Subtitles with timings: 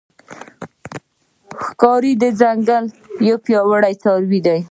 [1.65, 2.83] ښکاري د ځنګل
[3.27, 4.59] یو پیاوړی څاروی دی.